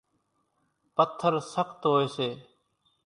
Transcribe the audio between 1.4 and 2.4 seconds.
سخت ھوئي سي